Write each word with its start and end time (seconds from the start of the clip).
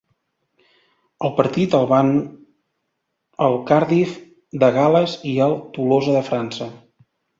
El 1.27 1.33
partit 1.39 1.75
el 1.79 1.85
van 1.91 2.09
el 3.49 3.57
Cardiff 3.73 4.17
de 4.65 4.71
Gales 4.79 5.15
i 5.33 5.35
el 5.49 5.55
Tolosa 5.77 6.17
de 6.17 6.25
França. 6.31 6.73